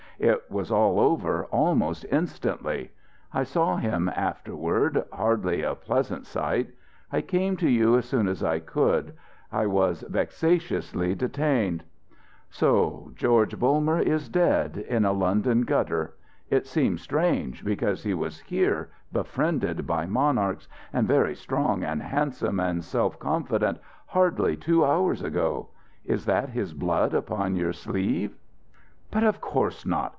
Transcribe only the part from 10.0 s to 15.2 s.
vexatiously detained" "So George Bulmer is dead, in a